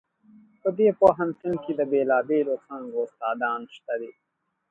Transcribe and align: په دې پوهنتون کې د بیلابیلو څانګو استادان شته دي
په 0.61 0.69
دې 0.77 0.89
پوهنتون 0.99 1.53
کې 1.63 1.71
د 1.75 1.81
بیلابیلو 1.91 2.55
څانګو 2.65 2.97
استادان 3.05 3.61
شته 3.75 3.93
دي 4.01 4.11